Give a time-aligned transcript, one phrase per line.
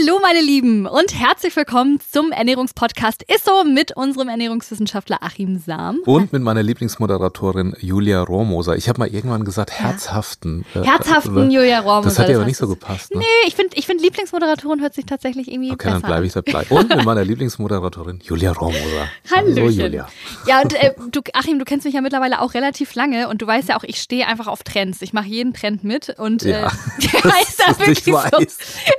[0.00, 5.98] Hallo meine Lieben und herzlich willkommen zum Ernährungspodcast ISSO mit unserem Ernährungswissenschaftler Achim Sam.
[6.06, 8.76] Und mit meiner Lieblingsmoderatorin Julia Rohrmoser.
[8.76, 10.64] Ich habe mal irgendwann gesagt, herzhaften.
[10.74, 12.08] Äh, herzhaften äh, Julia Rohrmoser.
[12.08, 13.12] Das hat dir aber nicht so gepasst.
[13.12, 13.18] Ne?
[13.18, 16.32] Nee, ich finde ich find Lieblingsmoderatorin hört sich tatsächlich irgendwie okay, besser dann bleibe ich
[16.32, 16.64] dabei.
[16.70, 19.08] Und mit meiner Lieblingsmoderatorin Julia Rohrmoser.
[19.34, 20.08] Hallo Julia.
[20.46, 23.46] Ja, und äh, du, Achim, du kennst mich ja mittlerweile auch relativ lange und du
[23.46, 25.02] weißt ja auch, ich stehe einfach auf Trends.
[25.02, 26.70] Ich mache jeden Trend mit und ja, äh,
[27.22, 28.18] das ist wirklich so.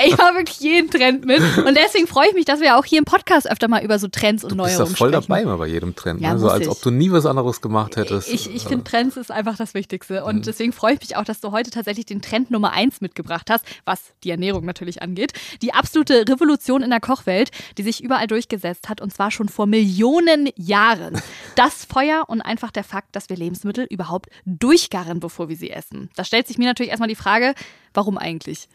[0.05, 1.41] Ich mache wirklich jeden Trend mit.
[1.57, 4.07] Und deswegen freue ich mich, dass wir auch hier im Podcast öfter mal über so
[4.07, 4.83] Trends und Neuerungen sprechen.
[4.85, 6.21] Du bist ja voll dabei mal bei jedem Trend.
[6.21, 6.39] Ja, ne?
[6.39, 6.69] So als ich.
[6.69, 8.31] ob du nie was anderes gemacht hättest.
[8.31, 10.23] Ich, ich finde, Trends ist einfach das Wichtigste.
[10.23, 10.41] Und mhm.
[10.43, 13.65] deswegen freue ich mich auch, dass du heute tatsächlich den Trend Nummer eins mitgebracht hast,
[13.85, 15.33] was die Ernährung natürlich angeht.
[15.61, 19.65] Die absolute Revolution in der Kochwelt, die sich überall durchgesetzt hat und zwar schon vor
[19.65, 21.21] Millionen Jahren.
[21.55, 26.09] Das Feuer und einfach der Fakt, dass wir Lebensmittel überhaupt durchgarren, bevor wir sie essen.
[26.15, 27.53] Da stellt sich mir natürlich erstmal die Frage,
[27.93, 28.69] Warum eigentlich?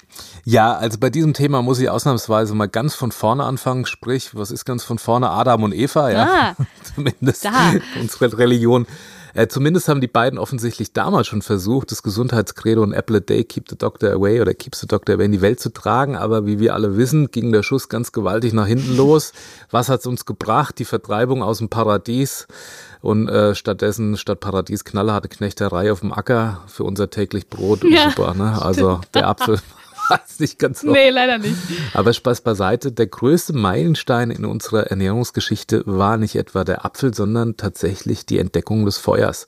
[0.45, 3.87] Ja, also bei diesem Thema muss ich ausnahmsweise mal ganz von vorne anfangen.
[3.87, 5.31] Sprich, was ist ganz von vorne?
[5.31, 6.55] Adam und Eva, ja.
[6.59, 6.65] Ah,
[6.95, 7.73] Zumindest da.
[7.99, 8.87] unsere Religion.
[9.37, 13.45] Äh, zumindest haben die beiden offensichtlich damals schon versucht, das Gesundheitskredo und Apple a Day,
[13.45, 16.17] Keep the Doctor Away oder Keeps the Doctor Away in die Welt zu tragen.
[16.17, 19.33] Aber wie wir alle wissen, ging der Schuss ganz gewaltig nach hinten los.
[19.71, 20.79] Was hat's uns gebracht?
[20.79, 22.47] Die Vertreibung aus dem Paradies.
[23.03, 27.85] Und äh, stattdessen, statt Paradies, knallharte Knechterei auf dem Acker für unser täglich Brot.
[27.85, 28.61] Ja, Super, ne?
[28.63, 29.61] Also der Apfel
[30.11, 30.91] weiß nicht ganz so.
[30.91, 31.57] Nee, leider nicht.
[31.95, 37.57] Aber Spaß beiseite, der größte Meilenstein in unserer Ernährungsgeschichte war nicht etwa der Apfel, sondern
[37.57, 39.47] tatsächlich die Entdeckung des Feuers.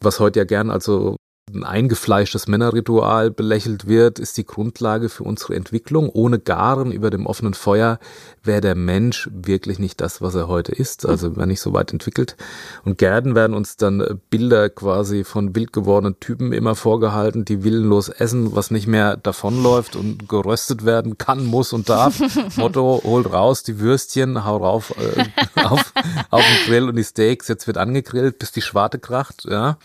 [0.00, 1.16] Was heute ja gern also
[1.54, 6.08] ein eingefleischtes Männerritual belächelt wird, ist die Grundlage für unsere Entwicklung.
[6.08, 7.98] Ohne Garen über dem offenen Feuer
[8.42, 11.92] wäre der Mensch wirklich nicht das, was er heute ist, also wäre nicht so weit
[11.92, 12.36] entwickelt.
[12.84, 18.08] Und Gärden werden uns dann Bilder quasi von wild gewordenen Typen immer vorgehalten, die willenlos
[18.08, 22.20] essen, was nicht mehr davonläuft und geröstet werden kann, muss und darf.
[22.56, 25.24] Motto, holt raus die Würstchen, hau rauf äh,
[25.64, 25.92] auf,
[26.30, 29.78] auf den Grill und die Steaks, jetzt wird angegrillt, bis die Schwarte kracht, ja.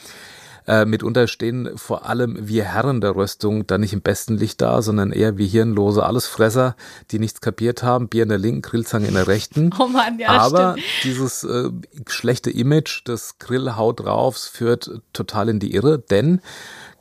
[0.68, 4.82] Äh, mitunter stehen vor allem wir Herren der Röstung da nicht im besten Licht da,
[4.82, 6.76] sondern eher wie hirnlose Allesfresser,
[7.12, 9.70] die nichts kapiert haben, Bier in der linken, Grillzange in der rechten.
[9.80, 10.88] Oh Mann, ja, Aber stimmt.
[11.04, 11.70] dieses äh,
[12.08, 16.42] schlechte Image des Grillhaut draufs führt total in die Irre, denn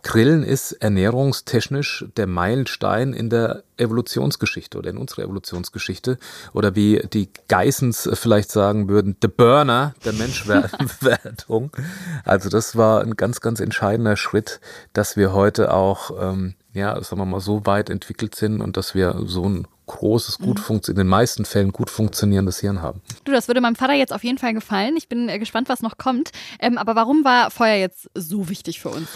[0.03, 6.19] Grillen ist ernährungstechnisch der Meilenstein in der Evolutionsgeschichte oder in unserer Evolutionsgeschichte.
[6.53, 11.71] Oder wie die Geissens vielleicht sagen würden, the burner der Menschwerdung.
[12.25, 14.61] Also das war ein ganz, ganz entscheidender Schritt,
[14.93, 18.95] dass wir heute auch, ähm, ja, sagen wir mal, so weit entwickelt sind und dass
[18.95, 20.80] wir so ein großes, gut mhm.
[20.88, 23.00] in den meisten Fällen gut funktionierendes Hirn haben.
[23.25, 24.97] Du, das würde meinem Vater jetzt auf jeden Fall gefallen.
[24.97, 26.30] Ich bin äh, gespannt, was noch kommt.
[26.58, 29.08] Ähm, aber warum war Feuer jetzt so wichtig für uns?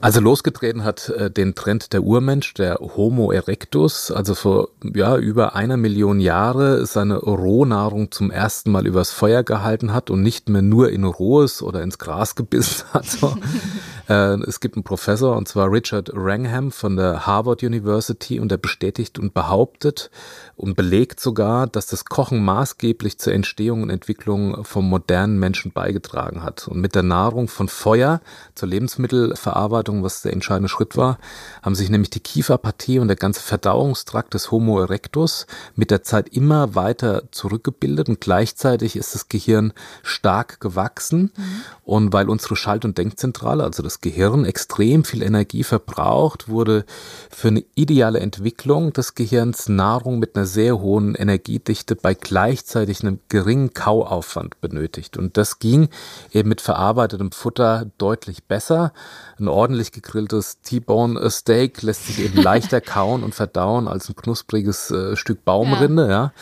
[0.00, 5.54] Also losgetreten hat äh, den Trend der Urmensch, der Homo erectus, also vor ja, über
[5.54, 10.62] einer Million Jahre seine Rohnahrung zum ersten Mal übers Feuer gehalten hat und nicht mehr
[10.62, 13.06] nur in rohes oder ins Gras gebissen hat.
[13.06, 13.36] So.
[14.08, 18.58] äh, es gibt einen Professor, und zwar Richard Wrangham von der Harvard University, und der
[18.58, 20.10] bestätigt und behauptet
[20.56, 26.42] und belegt sogar, dass das Kochen maßgeblich zur Entstehung und Entwicklung vom modernen Menschen beigetragen
[26.42, 26.68] hat.
[26.68, 28.20] Und mit der Nahrung von Feuer
[28.54, 31.18] zur Lebensmittelverarbeitung Verarbeitung, was der entscheidende Schritt war,
[31.62, 36.28] haben sich nämlich die Kieferpartie und der ganze Verdauungstrakt des Homo erectus mit der Zeit
[36.30, 39.72] immer weiter zurückgebildet und gleichzeitig ist das Gehirn
[40.02, 41.62] stark gewachsen mhm.
[41.84, 46.84] und weil unsere Schalt- und Denkzentrale, also das Gehirn, extrem viel Energie verbraucht, wurde
[47.30, 53.20] für eine ideale Entwicklung des Gehirns Nahrung mit einer sehr hohen Energiedichte bei gleichzeitig einem
[53.28, 55.88] geringen Kauaufwand benötigt und das ging
[56.32, 58.92] eben mit verarbeitetem Futter deutlich besser.
[59.38, 64.90] Ein ordentlich gegrilltes T-Bone Steak lässt sich eben leichter kauen und verdauen als ein knuspriges
[64.90, 66.10] äh, Stück Baumrinde, ja.
[66.10, 66.32] ja.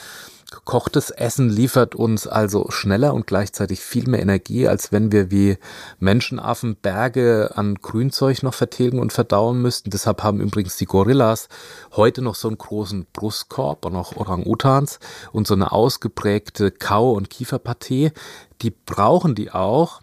[0.55, 5.57] Gekochtes Essen liefert uns also schneller und gleichzeitig viel mehr Energie, als wenn wir wie
[5.99, 9.91] Menschenaffen Berge an Grünzeug noch vertilgen und verdauen müssten.
[9.91, 11.49] Deshalb haben übrigens die Gorillas
[11.93, 14.99] heute noch so einen großen Brustkorb und auch Orang-Utans
[15.33, 18.13] und so eine ausgeprägte Kau- und Kieferpartie.
[18.61, 20.02] Die brauchen die auch,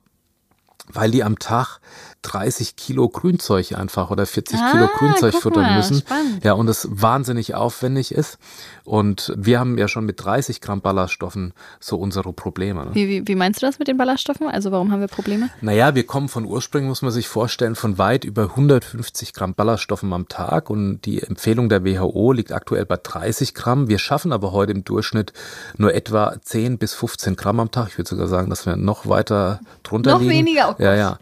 [0.94, 1.80] weil die am Tag
[2.24, 6.00] 30 Kilo Grünzeug einfach oder 40 ah, Kilo Grünzeug futtern mal, müssen.
[6.00, 6.44] Spannend.
[6.44, 8.38] Ja, und das wahnsinnig aufwendig ist.
[8.84, 12.86] Und wir haben ja schon mit 30 Gramm Ballaststoffen so unsere Probleme.
[12.86, 12.92] Ne?
[12.94, 14.48] Wie, wie, wie, meinst du das mit den Ballaststoffen?
[14.48, 15.50] Also warum haben wir Probleme?
[15.62, 20.12] Naja, wir kommen von ursprünglich, muss man sich vorstellen, von weit über 150 Gramm Ballaststoffen
[20.12, 20.70] am Tag.
[20.70, 23.88] Und die Empfehlung der WHO liegt aktuell bei 30 Gramm.
[23.88, 25.34] Wir schaffen aber heute im Durchschnitt
[25.78, 27.90] nur etwa 10 bis 15 Gramm am Tag.
[27.90, 30.32] Ich würde sogar sagen, dass wir noch weiter drunter noch liegen.
[30.32, 30.76] Noch weniger?
[30.79, 31.20] Oh ja, ja.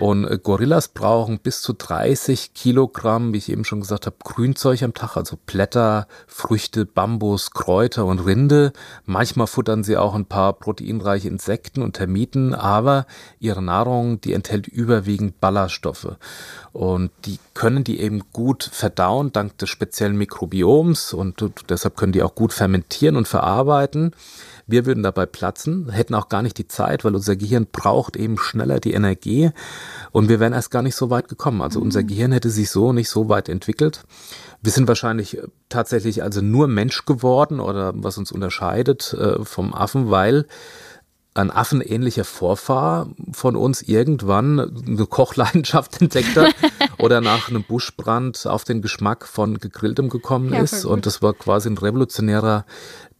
[0.00, 4.94] Und Gorillas brauchen bis zu 30 Kilogramm, wie ich eben schon gesagt habe, Grünzeug am
[4.94, 8.72] Tag, also Blätter, Früchte, Bambus, Kräuter und Rinde.
[9.04, 13.06] Manchmal futtern sie auch ein paar proteinreiche Insekten und Termiten, aber
[13.38, 16.16] ihre Nahrung, die enthält überwiegend Ballaststoffe.
[16.72, 22.22] Und die können die eben gut verdauen, dank des speziellen Mikrobioms und deshalb können die
[22.22, 24.12] auch gut fermentieren und verarbeiten.
[24.66, 28.38] Wir würden dabei platzen, hätten auch gar nicht die Zeit, weil unser Gehirn braucht eben
[28.38, 29.50] schneller die Energie
[30.10, 31.60] und wir wären erst gar nicht so weit gekommen.
[31.60, 32.06] Also unser mhm.
[32.06, 34.04] Gehirn hätte sich so nicht so weit entwickelt.
[34.62, 39.74] Wir sind wahrscheinlich äh, tatsächlich also nur Mensch geworden oder was uns unterscheidet äh, vom
[39.74, 40.46] Affen, weil
[41.34, 46.54] ein affenähnlicher Vorfahr von uns irgendwann eine Kochleidenschaft entdeckt hat
[46.98, 50.84] oder nach einem Buschbrand auf den Geschmack von gegrilltem gekommen ja, ist.
[50.84, 52.64] Und das war quasi ein revolutionärer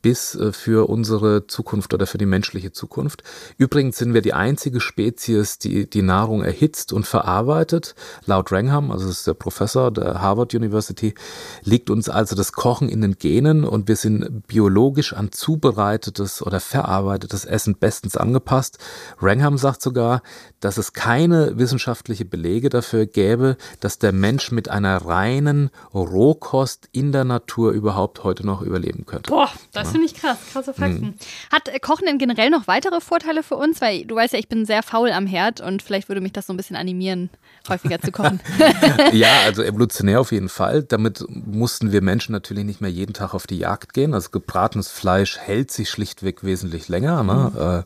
[0.05, 3.23] bis äh, für unsere Zukunft oder für die menschliche Zukunft.
[3.57, 7.95] Übrigens sind wir die einzige Spezies, die die Nahrung erhitzt und verarbeitet.
[8.27, 11.15] Laut Rangham, also das ist der Professor der Harvard University,
[11.63, 16.61] liegt uns also das Kochen in den Genen und wir sind biologisch an zubereitetes oder
[16.61, 18.77] verarbeitetes Essen bestens angepasst.
[19.23, 20.21] Rangham sagt sogar,
[20.61, 27.11] dass es keine wissenschaftliche Belege dafür gäbe, dass der Mensch mit einer reinen Rohkost in
[27.11, 29.31] der Natur überhaupt heute noch überleben könnte.
[29.31, 31.07] Boah, das finde ich krass, krasse Fakten.
[31.07, 31.15] Mhm.
[31.53, 33.81] Hat Kochen denn generell noch weitere Vorteile für uns?
[33.81, 36.47] Weil du weißt ja, ich bin sehr faul am Herd und vielleicht würde mich das
[36.47, 37.31] so ein bisschen animieren,
[37.69, 38.41] häufiger zu kochen.
[39.13, 40.83] ja, also evolutionär auf jeden Fall.
[40.83, 44.15] Damit mussten wir Menschen natürlich nicht mehr jeden Tag auf die Jagd gehen.
[44.15, 47.23] Also gebratenes Fleisch hält sich schlichtweg wesentlich länger.
[47.23, 47.53] Ne?
[47.55, 47.61] Mhm.
[47.61, 47.83] Äh,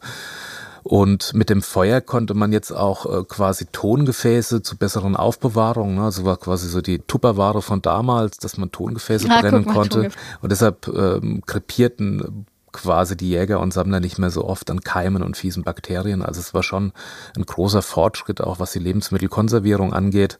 [0.82, 6.04] und mit dem Feuer konnte man jetzt auch äh, quasi Tongefäße zu besseren Aufbewahrungen, ne?
[6.04, 10.10] also war quasi so die Tupperware von damals, dass man Tongefäße ja, brennen konnte.
[10.40, 15.22] Und deshalb ähm, krepierten quasi die Jäger und Sammler nicht mehr so oft an Keimen
[15.22, 16.22] und fiesen Bakterien.
[16.22, 16.92] Also es war schon
[17.36, 20.38] ein großer Fortschritt, auch was die Lebensmittelkonservierung angeht.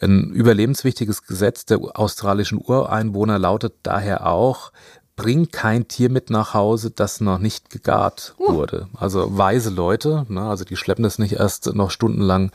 [0.00, 4.72] Ein überlebenswichtiges Gesetz der australischen Ureinwohner lautet daher auch,
[5.16, 8.52] bring kein Tier mit nach Hause, das noch nicht gegart uh.
[8.52, 8.88] wurde.
[8.94, 12.50] Also weise Leute, ne, also die schleppen das nicht erst noch stundenlang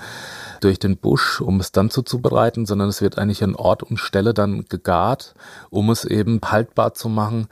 [0.59, 4.33] durch den Busch, um es dann zuzubereiten, sondern es wird eigentlich an Ort und Stelle
[4.33, 5.33] dann gegart,
[5.69, 7.47] um es eben haltbar zu machen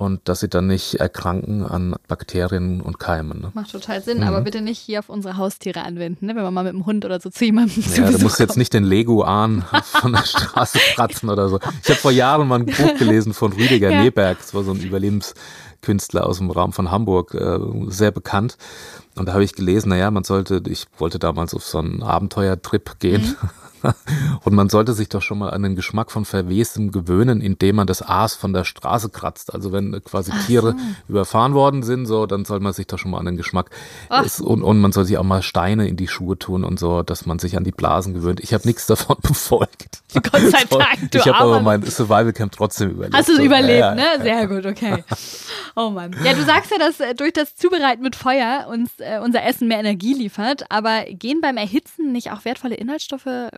[0.00, 3.40] und dass sie dann nicht erkranken an Bakterien und Keimen.
[3.42, 3.50] Ne?
[3.52, 4.24] Macht total Sinn, mhm.
[4.24, 6.34] aber bitte nicht hier auf unsere Haustiere anwenden, ne?
[6.34, 8.72] wenn man mal mit dem Hund oder so zu jemandem Ja, du musst jetzt nicht
[8.72, 11.60] den Lego-Ahn von der Straße kratzen oder so.
[11.82, 14.02] Ich habe vor Jahren mal ein Buch gelesen von Rüdiger ja.
[14.02, 14.80] Neberg, das war so ein
[15.80, 18.56] Überlebenskünstler aus dem Raum von Hamburg, äh, sehr bekannt.
[19.16, 22.98] Und da habe ich gelesen, naja, man sollte, ich wollte damals auf so einen Abenteuertrip
[22.98, 23.22] gehen.
[23.22, 23.48] Mhm.
[24.44, 27.86] Und man sollte sich doch schon mal an den Geschmack von Verwestem gewöhnen, indem man
[27.86, 29.54] das Aas von der Straße kratzt.
[29.54, 30.76] Also wenn quasi Tiere so.
[31.08, 33.70] überfahren worden sind, so, dann soll man sich doch schon mal an den Geschmack
[34.24, 37.02] ist, und, und man soll sich auch mal Steine in die Schuhe tun und so,
[37.02, 38.40] dass man sich an die Blasen gewöhnt.
[38.40, 40.02] Ich habe nichts davon befolgt.
[40.14, 43.16] Gott sei Dank, du Ich habe aber mein Survival Camp trotzdem überlebt.
[43.16, 44.06] Hast du es überlebt, ja, ne?
[44.22, 45.04] Sehr gut, okay.
[45.76, 46.14] Oh Mann.
[46.24, 49.68] Ja, du sagst ja, dass äh, durch das Zubereiten mit Feuer uns äh, unser Essen
[49.68, 53.50] mehr Energie liefert, aber gehen beim Erhitzen nicht auch wertvolle Inhaltsstoffe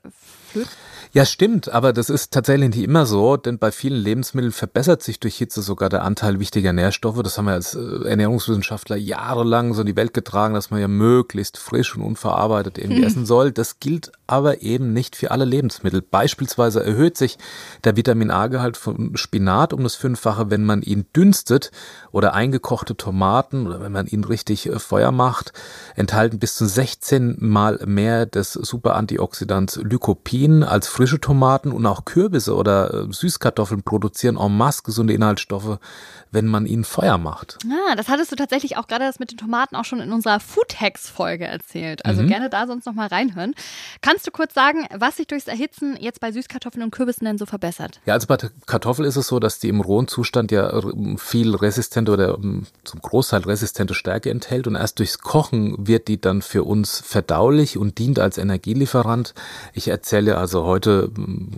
[0.51, 0.71] flöten?
[1.15, 5.21] Ja, stimmt, aber das ist tatsächlich nicht immer so, denn bei vielen Lebensmitteln verbessert sich
[5.21, 7.23] durch Hitze sogar der Anteil wichtiger Nährstoffe.
[7.23, 10.89] Das haben wir als äh, Ernährungswissenschaftler jahrelang so in die Welt getragen, dass man ja
[10.89, 13.07] möglichst frisch und unverarbeitet irgendwie hm.
[13.09, 13.53] essen soll.
[13.53, 16.01] Das gilt aber eben nicht für alle Lebensmittel.
[16.01, 17.37] Beispielsweise erhöht sich
[17.85, 21.73] der Vitamin A-Gehalt von Spinat um das Fünffache, wenn man ihn dünstet
[22.11, 25.53] oder eingekochte Tomaten oder wenn man ihn richtig äh, Feuer macht,
[25.95, 30.02] enthalten bis zu 16 mal mehr des Superantioxidants Lycopin
[30.63, 35.79] als frische Tomaten und auch Kürbisse oder äh, Süßkartoffeln produzieren en masse gesunde Inhaltsstoffe,
[36.31, 37.59] wenn man ihnen Feuer macht.
[37.67, 40.41] Ah, das hattest du tatsächlich auch gerade das mit den Tomaten auch schon in unserer
[40.41, 42.05] Food Hacks Folge erzählt.
[42.05, 42.29] Also mhm.
[42.29, 43.55] gerne da sonst noch mal reinhören.
[44.01, 47.47] Kannst du kurz sagen, was sich durchs Erhitzen jetzt bei Süßkartoffeln und Kürbissen denn so
[47.47, 48.01] verbessert?
[48.07, 50.81] Ja, also bei Kartoffeln ist es so, dass die im rohen Zustand ja
[51.17, 56.21] viel resistente oder um, zum Großteil resistente Stärke enthält und erst durchs Kochen wird die
[56.21, 59.35] dann für uns verdaulich und dient als Energielieferant.
[59.75, 61.11] Ich erzähle also heute,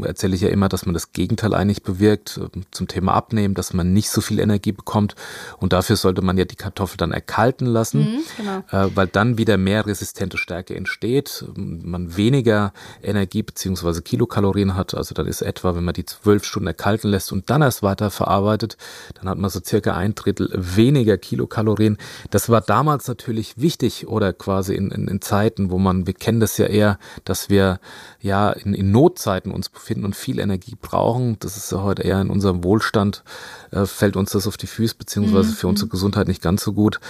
[0.03, 3.93] erzähle ich ja immer, dass man das Gegenteil eigentlich bewirkt zum Thema Abnehmen, dass man
[3.93, 5.15] nicht so viel Energie bekommt
[5.59, 8.59] und dafür sollte man ja die Kartoffel dann erkalten lassen, mhm, genau.
[8.71, 12.73] äh, weil dann wieder mehr resistente Stärke entsteht, man weniger
[13.03, 17.33] Energie beziehungsweise Kilokalorien hat, also dann ist etwa, wenn man die zwölf Stunden erkalten lässt
[17.33, 18.77] und dann erst weiter verarbeitet,
[19.15, 21.99] dann hat man so circa ein Drittel weniger Kilokalorien.
[22.31, 26.41] Das war damals natürlich wichtig oder quasi in, in, in Zeiten, wo man, wir kennen
[26.41, 27.79] das ja eher, dass wir
[28.25, 31.37] ja in, in Notzeiten uns befinden und viel Energie brauchen.
[31.41, 33.23] Das ist ja heute eher in unserem Wohlstand,
[33.71, 35.91] äh, fällt uns das auf die Füße, beziehungsweise für unsere mhm.
[35.91, 37.01] Gesundheit nicht ganz so gut.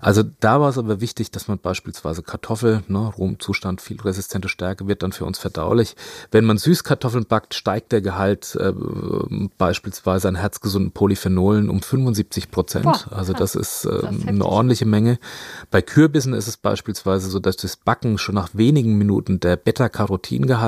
[0.00, 4.48] Also da war es aber wichtig, dass man beispielsweise Kartoffel, ne, rohem Zustand, viel resistente
[4.48, 5.94] Stärke wird dann für uns verdaulich.
[6.32, 8.72] Wenn man Süßkartoffeln backt, steigt der Gehalt äh,
[9.56, 13.06] beispielsweise an herzgesunden Polyphenolen um 75 Prozent.
[13.10, 15.20] Also das ist, äh, das ist eine ordentliche Menge.
[15.70, 20.63] Bei Kürbissen ist es beispielsweise so, dass das Backen schon nach wenigen Minuten der Beta-Carotin-Gehalt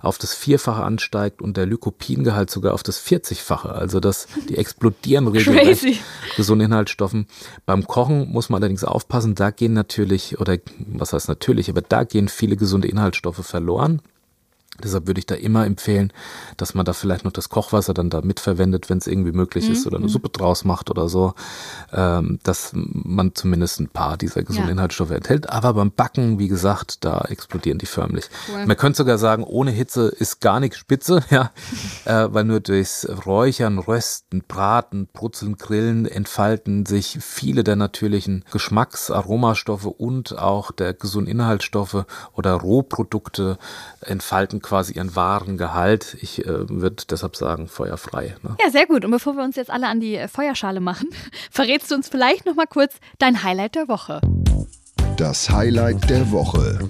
[0.00, 3.68] auf das Vierfache ansteigt und der Lycopin-Gehalt sogar auf das 40-fache.
[3.68, 6.00] Also das, die explodieren regelrecht
[6.36, 7.26] gesunden Inhaltsstoffen.
[7.66, 12.04] Beim Kochen muss man allerdings aufpassen, da gehen natürlich, oder was heißt natürlich, aber da
[12.04, 14.00] gehen viele gesunde Inhaltsstoffe verloren.
[14.80, 16.12] Deshalb würde ich da immer empfehlen,
[16.56, 19.72] dass man da vielleicht noch das Kochwasser dann da mitverwendet, wenn es irgendwie möglich mhm.
[19.72, 20.10] ist, oder eine mhm.
[20.10, 21.34] Suppe draus macht oder so,
[21.92, 24.72] ähm, dass man zumindest ein paar dieser gesunden ja.
[24.72, 25.48] Inhaltsstoffe enthält.
[25.48, 28.26] Aber beim Backen, wie gesagt, da explodieren die förmlich.
[28.48, 28.66] Cool.
[28.66, 31.50] Man könnte sogar sagen, ohne Hitze ist gar nichts spitze, ja,
[32.04, 39.10] äh, weil nur durchs Räuchern, Rösten, Braten, Brutzeln, Grillen entfalten sich viele der natürlichen Geschmacks-,
[39.10, 43.58] Aromastoffe und auch der gesunden Inhaltsstoffe oder Rohprodukte
[44.00, 46.16] entfalten quasi ihren wahren Gehalt.
[46.20, 48.36] Ich äh, würde deshalb sagen, feuerfrei.
[48.44, 48.56] Ne?
[48.64, 49.04] Ja, sehr gut.
[49.04, 51.08] Und bevor wir uns jetzt alle an die äh, Feuerschale machen,
[51.50, 54.20] verrätst du uns vielleicht noch mal kurz dein Highlight der Woche.
[55.16, 56.88] Das Highlight der Woche.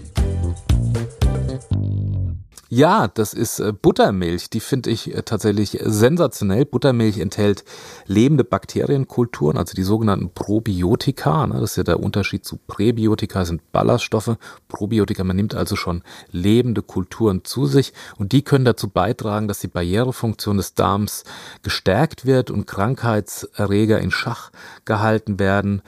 [2.73, 4.49] Ja, das ist äh, Buttermilch.
[4.49, 6.65] Die finde ich äh, tatsächlich sensationell.
[6.65, 7.65] Buttermilch enthält
[8.07, 11.49] lebende Bakterienkulturen, also die sogenannten Probiotika.
[11.49, 11.55] Ne?
[11.55, 14.37] Das ist ja der Unterschied zu Präbiotika, sind Ballaststoffe.
[14.69, 19.59] Probiotika, man nimmt also schon lebende Kulturen zu sich und die können dazu beitragen, dass
[19.59, 21.25] die Barrierefunktion des Darms
[21.65, 24.53] gestärkt wird und Krankheitserreger in Schach
[24.85, 25.83] gehalten werden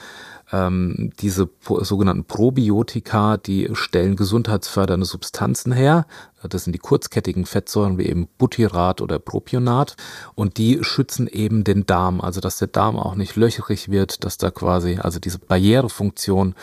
[0.53, 6.07] ähm, diese sogenannten Probiotika, die stellen gesundheitsfördernde Substanzen her.
[6.49, 9.97] Das sind die kurzkettigen Fettsäuren wie eben Butyrat oder Propionat
[10.35, 14.39] und die schützen eben den Darm, also dass der Darm auch nicht löcherig wird, dass
[14.39, 16.55] da quasi also diese Barrierefunktion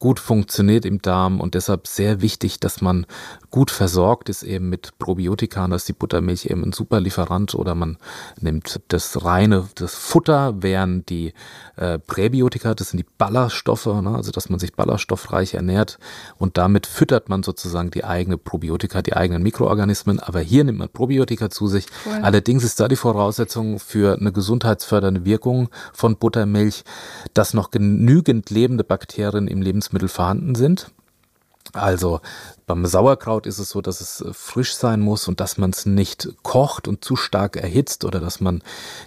[0.00, 3.06] gut funktioniert im Darm und deshalb sehr wichtig, dass man
[3.50, 7.98] gut versorgt ist eben mit Probiotika, dass die Buttermilch eben ein super Lieferant oder man
[8.40, 11.34] nimmt das reine, das Futter, während die
[11.76, 15.98] äh, Präbiotika, das sind die Ballaststoffe, ne, also dass man sich ballaststoffreich ernährt
[16.38, 20.88] und damit füttert man sozusagen die eigene Probiotika, die eigenen Mikroorganismen, aber hier nimmt man
[20.88, 21.86] Probiotika zu sich.
[22.04, 22.18] Cool.
[22.22, 26.82] Allerdings ist da die Voraussetzung für eine gesundheitsfördernde Wirkung von Buttermilch,
[27.32, 30.90] dass noch genügend lebende Bakterien im Lebensmittel vorhanden sind.
[31.72, 32.20] Also
[32.70, 35.86] beim Sauerkraut ist es so, dass es äh, frisch sein muss und dass man es
[35.86, 38.62] nicht kocht und zu stark erhitzt oder dass man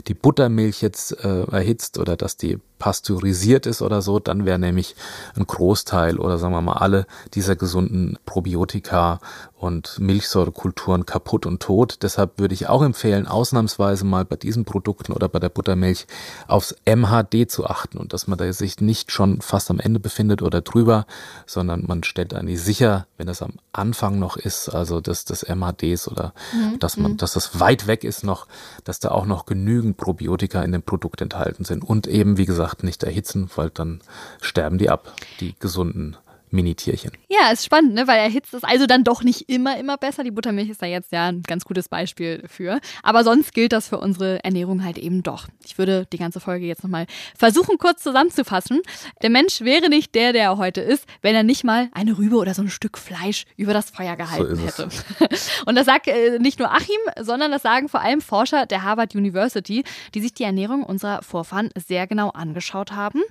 [0.07, 4.97] die Buttermilch jetzt äh, erhitzt oder dass die pasteurisiert ist oder so, dann wäre nämlich
[5.37, 9.21] ein Großteil oder sagen wir mal alle dieser gesunden Probiotika
[9.55, 11.99] und Milchsäurekulturen kaputt und tot.
[12.01, 16.07] Deshalb würde ich auch empfehlen, ausnahmsweise mal bei diesen Produkten oder bei der Buttermilch
[16.49, 20.41] aufs MHD zu achten und dass man da sich nicht schon fast am Ende befindet
[20.41, 21.05] oder drüber,
[21.45, 26.07] sondern man stellt eigentlich sicher, wenn das am Anfang noch ist, also des, des MHDs
[26.07, 26.79] oder mhm.
[26.79, 27.17] dass man, mhm.
[27.17, 28.47] dass das weit weg ist noch,
[28.83, 32.63] dass da auch noch genügend Probiotika in dem Produkt enthalten sind und eben, wie gesagt,
[32.73, 33.99] gesagt, nicht erhitzen, weil dann
[34.41, 36.15] sterben die ab, die gesunden
[36.53, 37.11] Minitierchen.
[37.29, 38.07] Ja, ist spannend, ne?
[38.07, 40.23] weil erhitzt ist also dann doch nicht immer, immer besser.
[40.23, 42.79] Die Buttermilch ist da jetzt ja ein ganz gutes Beispiel für.
[43.01, 45.47] Aber sonst gilt das für unsere Ernährung halt eben doch.
[45.65, 48.81] Ich würde die ganze Folge jetzt nochmal versuchen, kurz zusammenzufassen.
[49.21, 52.37] Der Mensch wäre nicht der, der er heute ist, wenn er nicht mal eine Rübe
[52.37, 54.89] oder so ein Stück Fleisch über das Feuer gehalten so hätte.
[55.65, 59.15] Und das sagt äh, nicht nur Achim, sondern das sagen vor allem Forscher der Harvard
[59.15, 59.83] University,
[60.13, 63.21] die sich die Ernährung unserer Vorfahren sehr genau angeschaut haben.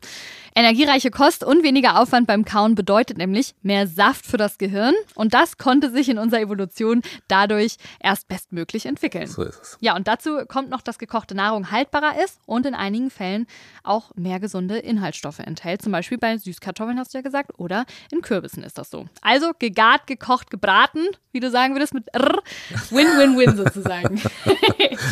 [0.54, 5.32] Energiereiche Kost und weniger Aufwand beim Kauen bedeutet nämlich mehr Saft für das Gehirn und
[5.32, 9.26] das konnte sich in unserer Evolution dadurch erst bestmöglich entwickeln.
[9.26, 9.78] So ist es.
[9.80, 13.46] Ja, und dazu kommt noch, dass gekochte Nahrung haltbarer ist und in einigen Fällen
[13.82, 15.80] auch mehr gesunde Inhaltsstoffe enthält.
[15.80, 19.06] Zum Beispiel bei Süßkartoffeln hast du ja gesagt oder in Kürbissen ist das so.
[19.22, 22.42] Also gegart, gekocht, gebraten, wie du sagen würdest mit R,
[22.90, 24.20] Win-Win-Win sozusagen.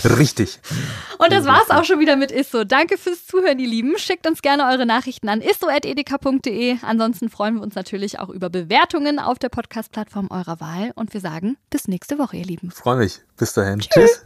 [0.18, 0.59] Richtig.
[1.16, 2.64] Und das war's auch schon wieder mit Isso.
[2.64, 3.97] Danke fürs Zuhören, ihr Lieben.
[3.97, 6.78] Schickt uns gerne eure Nachrichten an isso.edeka.de.
[6.82, 10.92] Ansonsten freuen wir uns natürlich auch über Bewertungen auf der Podcast-Plattform eurer Wahl.
[10.96, 12.70] Und wir sagen bis nächste Woche, ihr Lieben.
[12.70, 13.20] Freue mich.
[13.37, 13.78] Bis dahin.
[13.78, 14.22] Tschüss.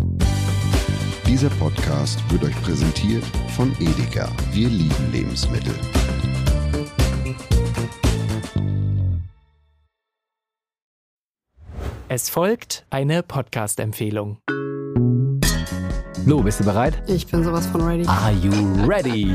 [1.26, 4.28] Dieser Podcast wird euch präsentiert von Edeka.
[4.52, 5.74] Wir lieben Lebensmittel.
[12.08, 14.38] Es folgt eine Podcast-Empfehlung.
[16.26, 17.02] Lou, bist du bereit?
[17.06, 18.06] Ich bin sowas von ready.
[18.06, 18.52] Are you
[18.86, 19.34] ready?